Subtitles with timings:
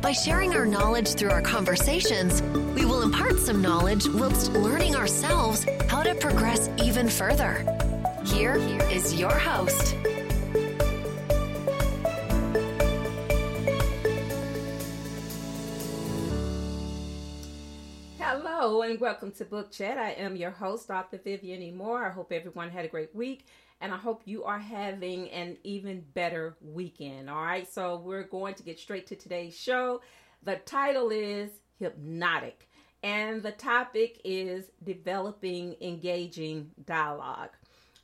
[0.00, 2.42] By sharing our knowledge through our conversations,
[2.74, 7.64] we will impart some knowledge whilst learning ourselves how to progress even further.
[8.24, 8.56] Here
[8.90, 9.96] is your host,
[18.18, 19.96] Hello and welcome to Book Chat.
[19.96, 21.18] I am your host, Dr.
[21.18, 21.70] Vivian E.
[21.70, 22.04] Moore.
[22.04, 23.46] I hope everyone had a great week
[23.80, 27.28] and I hope you are having an even better weekend.
[27.28, 30.00] All right, so we're going to get straight to today's show.
[30.42, 32.68] The title is Hypnotic,
[33.02, 37.50] and the topic is developing engaging dialogue.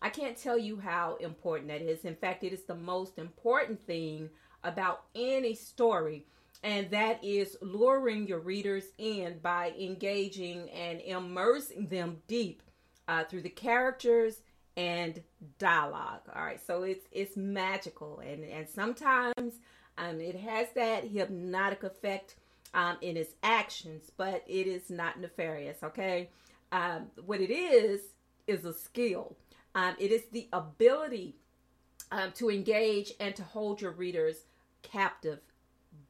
[0.01, 2.05] I can't tell you how important that is.
[2.05, 4.31] In fact, it is the most important thing
[4.65, 6.27] about any story
[6.63, 12.63] and that is luring your readers in by engaging and immersing them deep
[13.09, 14.43] uh, through the characters
[14.77, 15.23] and
[15.59, 16.21] dialogue.
[16.35, 19.55] All right, so it's it's magical, and and sometimes
[19.99, 22.37] um, it has that hypnotic effect
[22.75, 25.83] um, in its actions, but it is not nefarious.
[25.83, 26.31] Okay,
[26.71, 28.01] um, what it is
[28.47, 29.37] is a skill.
[29.75, 31.37] Um, it is the ability
[32.11, 34.45] um, to engage and to hold your readers
[34.83, 35.41] captive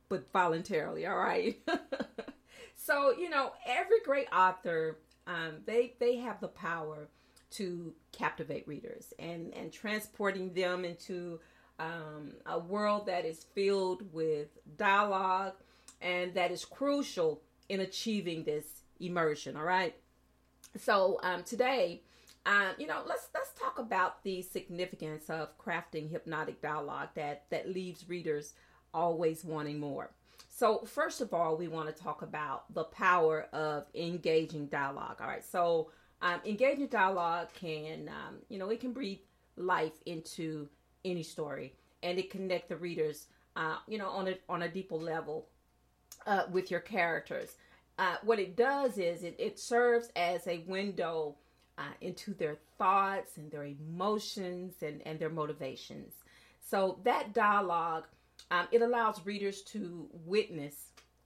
[0.09, 1.07] but voluntarily.
[1.07, 1.57] All right.
[2.77, 7.09] so you know, every great author, um, they they have the power
[7.53, 11.41] to captivate readers and and transporting them into
[11.79, 15.55] um, a world that is filled with dialogue
[16.01, 19.57] and that is crucial in achieving this immersion.
[19.57, 19.95] All right.
[20.77, 22.03] So um, today,
[22.47, 27.69] um, you know, let's let's talk about the significance of crafting hypnotic dialogue that that
[27.73, 28.55] leaves readers
[28.93, 30.11] always wanting more.
[30.49, 35.17] So, first of all, we want to talk about the power of engaging dialogue.
[35.21, 35.45] All right.
[35.45, 35.91] So,
[36.23, 39.19] um, engaging dialogue can, um, you know, it can breathe
[39.57, 40.69] life into
[41.05, 44.95] any story and it connect the readers, uh, you know, on a, on a deeper
[44.95, 45.47] level
[46.27, 47.57] uh, with your characters.
[47.99, 51.35] Uh, what it does is it, it serves as a window
[51.77, 56.15] uh, into their thoughts and their emotions and, and their motivations.
[56.61, 58.05] So that dialogue
[58.51, 60.75] um, it allows readers to witness,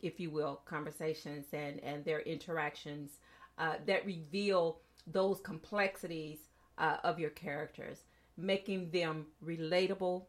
[0.01, 3.19] if you will, conversations and, and their interactions
[3.59, 6.39] uh, that reveal those complexities
[6.79, 8.05] uh, of your characters,
[8.37, 10.25] making them relatable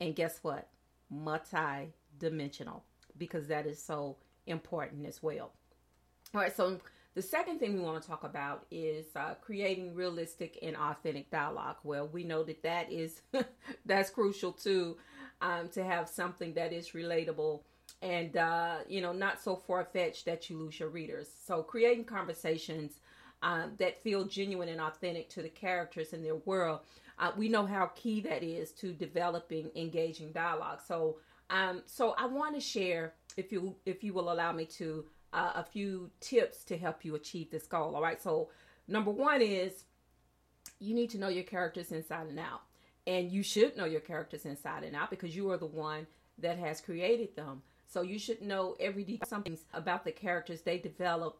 [0.00, 0.68] and guess what?
[1.10, 2.84] Multi dimensional,
[3.16, 5.52] because that is so important as well.
[6.34, 6.80] All right, so
[7.14, 11.76] the second thing we want to talk about is uh, creating realistic and authentic dialogue.
[11.84, 13.22] Well, we know that that is
[13.86, 14.96] that's crucial too
[15.40, 17.60] um, to have something that is relatable
[18.02, 21.28] and uh, you know not so far fetched that you lose your readers.
[21.46, 22.94] So creating conversations
[23.42, 26.80] um, that feel genuine and authentic to the characters in their world.
[27.18, 30.80] Uh, we know how key that is to developing engaging dialogue.
[30.86, 31.18] So,
[31.50, 35.52] um, so I want to share, if you if you will allow me to, uh,
[35.56, 37.94] a few tips to help you achieve this goal.
[37.94, 38.20] All right.
[38.20, 38.48] So,
[38.88, 39.84] number one is
[40.78, 42.62] you need to know your characters inside and out.
[43.06, 46.06] And you should know your characters inside and out because you are the one
[46.38, 47.62] that has created them.
[47.86, 51.38] So you should know every detail, something about the characters they develop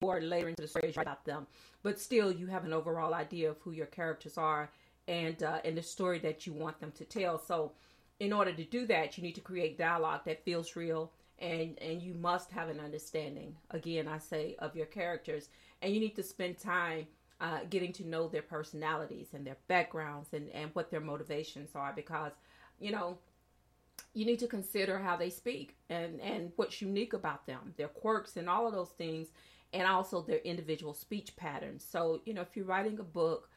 [0.00, 1.46] more later into the story about them.
[1.82, 4.70] But still, you have an overall idea of who your characters are
[5.08, 7.38] and uh, and the story that you want them to tell.
[7.38, 7.72] So,
[8.18, 12.02] in order to do that, you need to create dialogue that feels real, and and
[12.02, 13.56] you must have an understanding.
[13.70, 15.48] Again, I say of your characters,
[15.82, 17.06] and you need to spend time
[17.40, 21.92] uh, getting to know their personalities and their backgrounds and, and what their motivations are
[21.94, 22.32] because,
[22.78, 23.16] you know,
[24.12, 28.36] you need to consider how they speak and, and what's unique about them, their quirks
[28.36, 29.28] and all of those things,
[29.72, 31.86] and also their individual speech patterns.
[31.88, 33.48] So, you know, if you're writing a book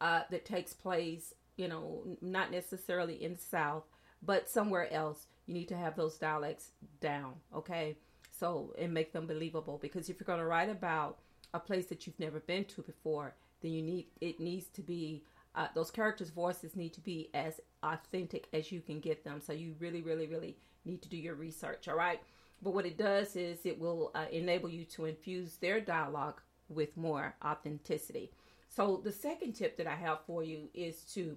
[0.00, 3.84] uh, that takes place, you know, not necessarily in the South,
[4.22, 6.70] but somewhere else, you need to have those dialects
[7.00, 7.96] down, okay?
[8.30, 11.18] So, and make them believable because if you're going to write about
[11.54, 15.22] a place that you've never been to before, then you need it needs to be
[15.54, 19.40] uh, those characters' voices need to be as authentic as you can get them.
[19.40, 21.88] So you really, really, really need to do your research.
[21.88, 22.20] All right.
[22.62, 26.96] But what it does is it will uh, enable you to infuse their dialogue with
[26.96, 28.30] more authenticity.
[28.68, 31.36] So the second tip that I have for you is to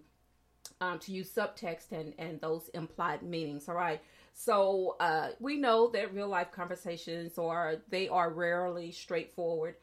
[0.82, 3.68] um, to use subtext and and those implied meanings.
[3.68, 4.02] All right.
[4.34, 9.76] So uh, we know that real life conversations are they are rarely straightforward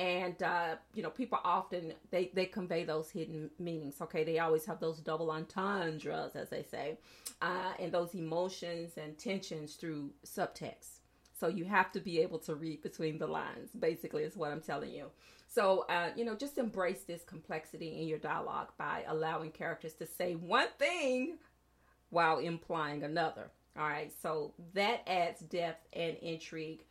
[0.00, 4.24] and uh, you know people often they they convey those hidden meanings okay?
[4.24, 6.96] They always have those double entendres as they say
[7.42, 11.00] uh, and those emotions and tensions through subtext.
[11.38, 14.62] So you have to be able to read between the lines basically is what i'm
[14.62, 15.10] telling you.
[15.46, 20.06] So uh, you know just embrace this complexity in your dialogue by allowing characters to
[20.06, 21.36] say one thing
[22.08, 24.12] while implying another all right?
[24.20, 26.84] So that adds depth and intrigue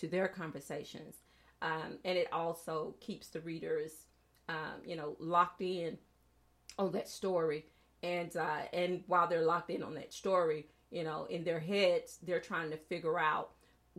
[0.00, 1.14] to their conversations
[1.62, 4.06] um, and it also keeps the readers,
[4.48, 5.98] um, you know, locked in
[6.78, 7.66] on that story.
[8.02, 12.18] And uh, and while they're locked in on that story, you know, in their heads,
[12.22, 13.50] they're trying to figure out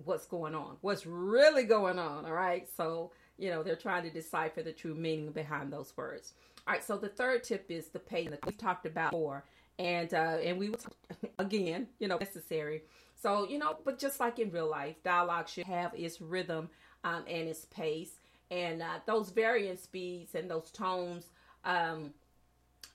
[0.06, 2.26] what's going on, what's really going on.
[2.26, 6.34] All right, so you know they're trying to decipher the true meaning behind those words.
[6.68, 9.44] All right, so the third tip is the pacing that we've talked about before,
[9.80, 10.80] and uh, and we will
[11.40, 12.84] again, you know, necessary.
[13.20, 16.70] So you know, but just like in real life, dialogue should have its rhythm
[17.08, 18.20] um, and its pace.
[18.50, 21.26] And uh, those varying speeds and those tones
[21.66, 22.12] um,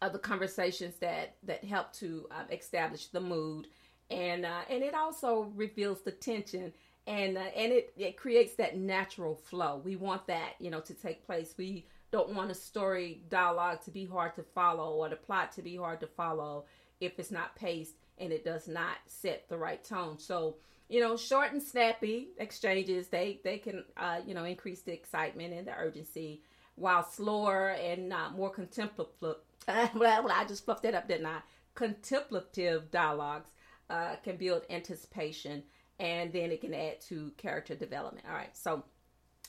[0.00, 3.68] of the conversations that that help to uh, establish the mood,
[4.10, 6.72] and uh, and it also reveals the tension
[7.06, 9.80] and uh, and it it creates that natural flow.
[9.84, 11.54] We want that you know to take place.
[11.58, 15.62] We don't want a story dialogue to be hard to follow or the plot to
[15.62, 16.64] be hard to follow
[17.00, 20.18] if it's not paced and it does not set the right tone.
[20.18, 20.56] So
[20.88, 25.54] you know, short and snappy exchanges, they they can uh, you know increase the excitement
[25.54, 26.42] and the urgency,
[26.74, 29.36] while slower and uh, more contemplative.
[29.68, 31.38] well, I just fluffed that up, didn't I?
[31.74, 33.50] Contemplative dialogues
[33.88, 35.62] uh, can build anticipation,
[35.98, 38.26] and then it can add to character development.
[38.28, 38.84] All right, so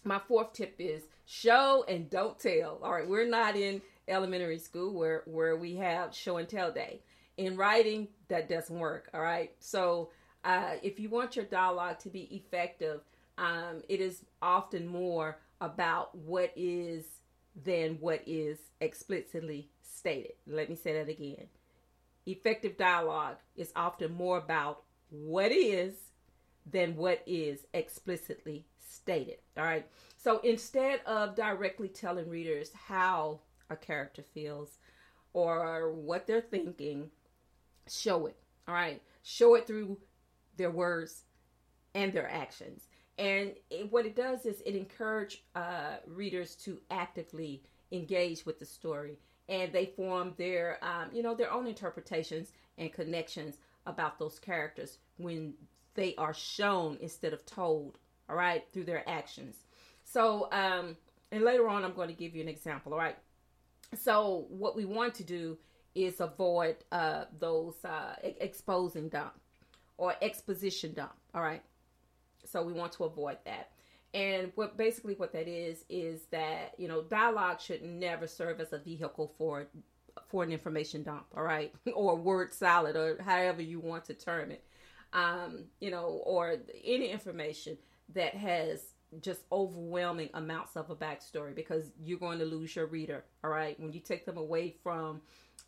[0.04, 2.80] my fourth tip is show and don't tell.
[2.84, 7.02] All right, we're not in elementary school where where we have show and tell day.
[7.38, 9.10] In writing, that doesn't work.
[9.14, 10.10] All right, so
[10.44, 13.01] uh, if you want your dialogue to be effective,
[13.38, 17.06] um, it is often more about what is
[17.63, 20.34] than what is explicitly stated.
[20.48, 21.48] Let me say that again.
[22.25, 25.94] Effective dialogue is often more about what is
[26.69, 29.38] than what is explicitly stated.
[29.57, 29.86] All right.
[30.18, 34.78] So instead of directly telling readers how a character feels
[35.34, 37.10] or what they're thinking,
[37.88, 38.38] show it.
[38.68, 39.01] All right.
[39.24, 39.98] Show it through
[40.58, 41.24] their words
[41.96, 42.88] and their actions.
[43.18, 47.62] And it, what it does is it encourages uh, readers to actively
[47.92, 52.92] engage with the story, and they form their, um, you know, their own interpretations and
[52.92, 55.54] connections about those characters when
[55.94, 58.00] they are shown instead of told.
[58.30, 59.58] All right, through their actions.
[60.06, 60.96] So, um,
[61.32, 62.94] and later on, I'm going to give you an example.
[62.94, 63.18] All right.
[63.96, 65.58] So, what we want to do
[65.94, 69.10] is avoid uh, those uh, exposing
[70.04, 71.14] or exposition dump.
[71.34, 71.64] All right.
[72.44, 73.70] So we want to avoid that.
[74.14, 78.74] And what basically what that is is that you know dialogue should never serve as
[78.74, 79.68] a vehicle for
[80.28, 84.52] for an information dump, all right, or word salad, or however you want to term
[84.52, 84.66] it,
[85.14, 87.78] um, you know, or any information
[88.14, 88.82] that has
[89.22, 93.80] just overwhelming amounts of a backstory because you're going to lose your reader, all right,
[93.80, 95.22] when you take them away from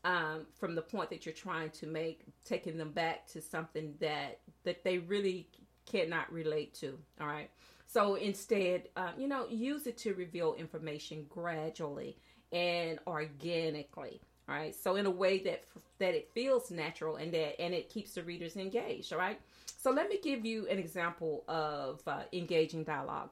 [0.05, 4.39] um, from the point that you're trying to make, taking them back to something that
[4.63, 5.49] that they really
[5.85, 6.97] cannot relate to.
[7.19, 7.49] All right.
[7.87, 12.17] So instead, uh, you know, use it to reveal information gradually
[12.51, 14.21] and organically.
[14.47, 14.75] All right.
[14.75, 15.63] So in a way that
[15.97, 19.11] that it feels natural and that and it keeps the readers engaged.
[19.11, 19.41] All right.
[19.77, 23.29] So let me give you an example of uh, engaging dialogue,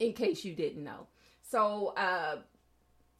[0.00, 1.06] in case you didn't know.
[1.42, 2.38] So uh,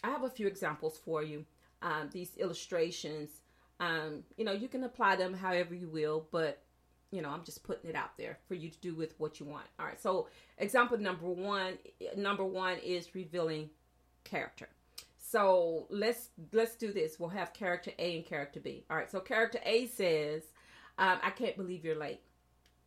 [0.02, 1.45] I have a few examples for you
[1.85, 3.31] um, these illustrations.
[3.79, 6.62] Um, you know, you can apply them however you will, but
[7.12, 9.47] you know, I'm just putting it out there for you to do with what you
[9.47, 9.67] want.
[9.79, 10.00] All right.
[10.00, 11.75] So, example number one,
[12.17, 13.71] number one is revealing
[14.25, 14.69] character.
[15.17, 17.19] So let's let's do this.
[17.19, 18.85] We'll have character A and character B.
[18.91, 19.11] All right.
[19.11, 20.43] So character A says,
[20.99, 22.21] um, "I can't believe you're late.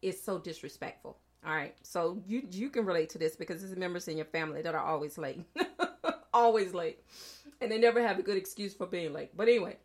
[0.02, 1.76] It's so disrespectful." All right.
[1.84, 4.86] So you you can relate to this because there's members in your family that are
[4.86, 5.44] always late,
[6.34, 7.00] always late
[7.62, 9.36] and they never have a good excuse for being late.
[9.36, 9.78] But anyway,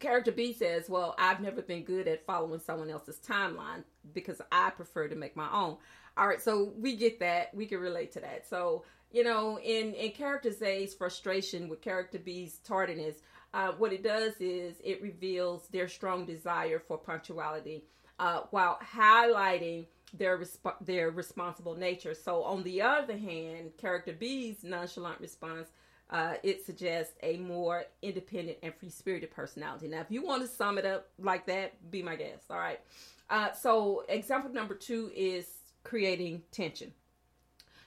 [0.00, 4.70] character B says, Well, I've never been good at following someone else's timeline because I
[4.70, 5.76] prefer to make my own.
[6.16, 7.54] All right, so we get that.
[7.54, 8.46] We can relate to that.
[8.48, 13.16] So, you know, in, in character A's frustration with character B's tardiness,
[13.52, 17.84] uh, what it does is it reveals their strong desire for punctuality
[18.18, 22.14] uh, while highlighting their resp- their responsible nature.
[22.14, 25.68] So, on the other hand, character B's nonchalant response
[26.10, 29.88] uh, it suggests a more independent and free spirited personality.
[29.88, 32.44] Now, if you want to sum it up like that, be my guest.
[32.50, 32.80] All right.
[33.28, 35.46] Uh, so, example number two is
[35.82, 36.92] creating tension.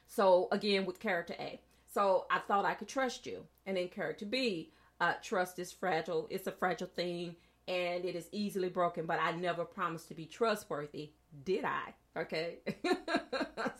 [0.07, 1.61] So, again, with character A.
[1.91, 3.45] So I thought I could trust you.
[3.65, 6.27] And in character B, uh, trust is fragile.
[6.29, 7.35] It's a fragile thing
[7.67, 11.11] and it is easily broken, but I never promised to be trustworthy,
[11.45, 11.93] did I?
[12.17, 12.57] Okay.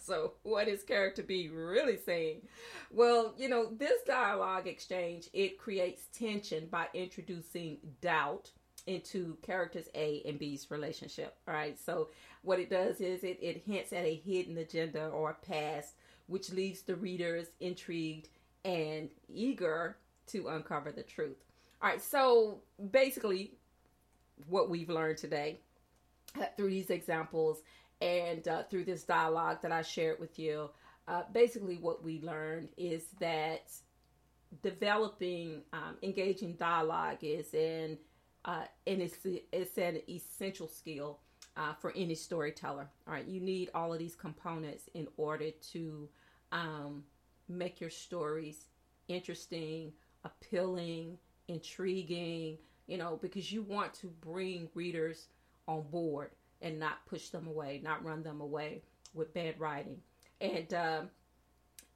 [0.10, 2.42] so, what is character B really saying?
[2.90, 8.50] Well, you know, this dialogue exchange, it creates tension by introducing doubt
[8.88, 11.36] into characters A and B's relationship.
[11.48, 11.78] All right.
[11.80, 12.10] So,
[12.42, 15.94] what it does is it, it hints at a hidden agenda or past,
[16.26, 18.30] which leaves the readers intrigued
[18.66, 19.96] and eager
[20.28, 21.38] to uncover the truth.
[21.84, 22.02] All right.
[22.02, 22.62] So,
[22.92, 23.52] basically,
[24.48, 25.60] what we've learned today
[26.58, 27.62] through these examples
[28.02, 30.70] and uh, through this dialogue that I shared with you.
[31.08, 33.72] Uh, basically, what we learned is that
[34.62, 37.98] developing um, engaging dialogue is an
[38.46, 39.18] uh, and it's
[39.52, 41.20] it's an essential skill
[41.58, 42.88] uh, for any storyteller.
[43.08, 46.10] All right, you need all of these components in order to
[46.52, 47.04] um,
[47.48, 48.68] make your stories
[49.08, 49.92] interesting,
[50.24, 55.28] appealing, intriguing, you know, because you want to bring readers
[55.68, 56.30] on board
[56.62, 58.82] and not push them away, not run them away
[59.14, 59.98] with bad writing.
[60.42, 61.10] And um,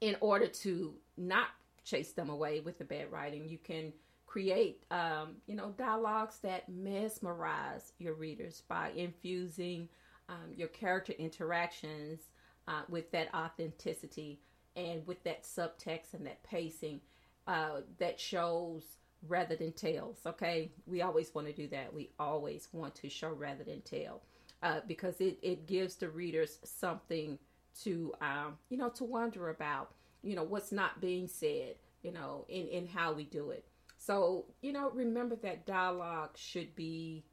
[0.00, 1.48] in order to not
[1.84, 3.92] chase them away with the bad writing, you can
[4.26, 9.88] create, um, you know, dialogues that mesmerize your readers by infusing
[10.28, 12.20] um, your character interactions
[12.66, 14.40] uh, with that authenticity
[14.76, 17.00] and with that subtext and that pacing
[17.46, 18.96] uh, that shows
[19.28, 20.18] rather than tells.
[20.26, 21.92] Okay, we always want to do that.
[21.92, 24.22] We always want to show rather than tell
[24.64, 27.38] uh, because it it gives the readers something
[27.84, 29.92] to um, you know to wonder about.
[30.24, 31.76] You know what's not being said.
[32.02, 33.66] You know in in how we do it.
[33.98, 37.24] So you know remember that dialogue should be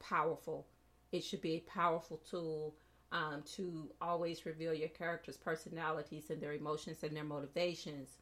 [0.00, 0.66] powerful.
[1.12, 2.76] It should be a powerful tool
[3.12, 8.18] um, to always reveal your characters' personalities and their emotions and their motivations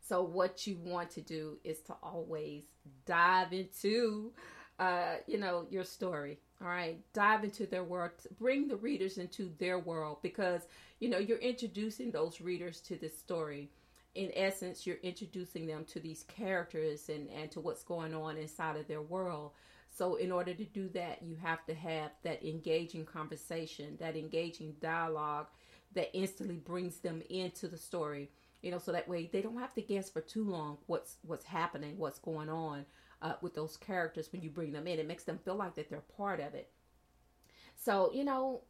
[0.00, 2.64] so what you want to do is to always
[3.06, 4.32] dive into
[4.78, 6.38] uh, you know, your story.
[6.60, 6.98] All right.
[7.12, 8.12] Dive into their world.
[8.38, 10.62] Bring the readers into their world because,
[11.00, 13.70] you know, you're introducing those readers to this story.
[14.14, 18.76] In essence, you're introducing them to these characters and, and to what's going on inside
[18.76, 19.52] of their world.
[19.90, 24.74] So, in order to do that, you have to have that engaging conversation, that engaging
[24.80, 25.46] dialogue
[25.94, 28.30] that instantly brings them into the story
[28.62, 31.44] you know so that way they don't have to guess for too long what's what's
[31.44, 32.84] happening what's going on
[33.22, 34.98] uh, with those characters when you bring them in.
[34.98, 36.70] It makes them feel like that they're part of it.
[37.76, 38.62] So you know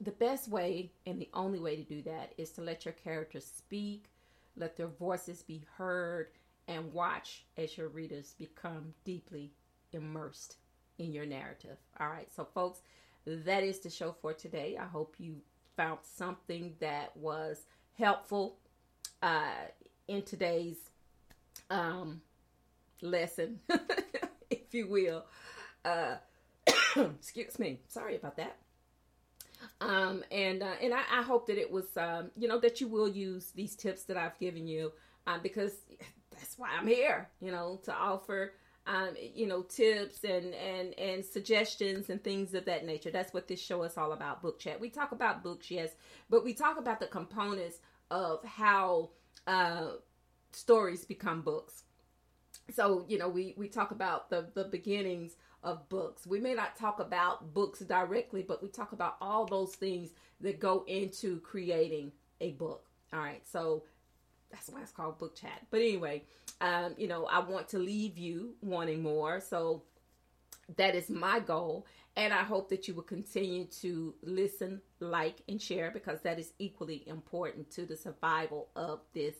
[0.00, 3.44] the best way and the only way to do that is to let your characters
[3.44, 4.10] speak
[4.56, 6.28] let their voices be heard
[6.66, 9.52] and watch as your readers become deeply
[9.92, 10.56] immersed
[10.98, 11.78] in your narrative.
[11.98, 12.80] All right so folks
[13.26, 14.78] that is the show for today.
[14.80, 15.36] I hope you
[15.76, 17.66] found something that was
[17.98, 18.56] helpful
[19.22, 19.50] uh,
[20.06, 20.76] in today's
[21.70, 22.20] um,
[23.02, 23.60] lesson,
[24.50, 25.24] if you will.
[25.84, 26.16] Uh,
[26.96, 27.80] excuse me.
[27.88, 28.56] Sorry about that.
[29.80, 32.88] Um, and uh, and I, I, hope that it was um, you know that you
[32.88, 34.92] will use these tips that I've given you
[35.26, 35.72] uh, because
[36.30, 37.28] that's why I'm here.
[37.40, 38.54] You know to offer
[38.86, 43.10] um, you know tips and and and suggestions and things of that nature.
[43.10, 44.42] That's what this show is all about.
[44.42, 44.80] Book chat.
[44.80, 45.90] We talk about books, yes,
[46.30, 47.78] but we talk about the components
[48.10, 49.10] of how
[49.46, 49.92] uh,
[50.52, 51.84] stories become books.
[52.74, 56.26] So you know, we we talk about the the beginnings of books.
[56.26, 60.10] We may not talk about books directly, but we talk about all those things
[60.40, 62.84] that go into creating a book.
[63.12, 63.84] All right, so
[64.50, 65.66] that's why it's called book chat.
[65.70, 66.24] But anyway,
[66.60, 69.40] um, you know, I want to leave you wanting more.
[69.40, 69.82] So
[70.76, 71.86] that is my goal.
[72.18, 76.52] And I hope that you will continue to listen, like, and share because that is
[76.58, 79.36] equally important to the survival of this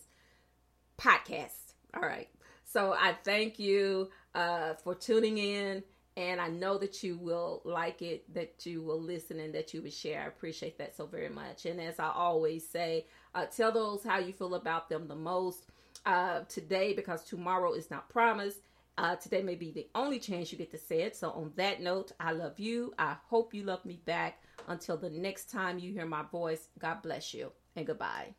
[0.96, 1.74] podcast.
[1.92, 2.28] All right.
[2.62, 5.82] So I thank you uh, for tuning in.
[6.16, 9.82] And I know that you will like it, that you will listen, and that you
[9.82, 10.22] will share.
[10.22, 11.66] I appreciate that so very much.
[11.66, 15.66] And as I always say, uh, tell those how you feel about them the most
[16.06, 18.60] uh, today because tomorrow is not promised.
[18.98, 21.14] Uh, today may be the only chance you get to say it.
[21.14, 22.92] So, on that note, I love you.
[22.98, 24.42] I hope you love me back.
[24.66, 28.34] Until the next time you hear my voice, God bless you and goodbye.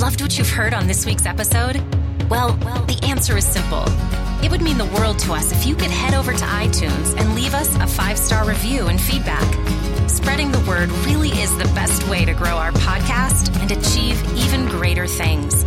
[0.00, 1.76] Loved what you've heard on this week's episode?
[2.28, 3.84] Well, well, the answer is simple.
[4.42, 7.36] It would mean the world to us if you could head over to iTunes and
[7.36, 9.81] leave us a five star review and feedback.
[10.12, 14.66] Spreading the word really is the best way to grow our podcast and achieve even
[14.66, 15.64] greater things.